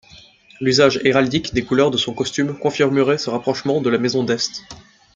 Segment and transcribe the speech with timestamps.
[0.59, 4.63] L'usage héraldique des couleurs de son costume confirmerait ce rapprochement de la maison d'Este.